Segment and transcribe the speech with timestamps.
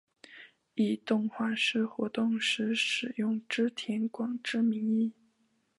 [0.73, 5.13] 以动画师活动时使用织田广之名义。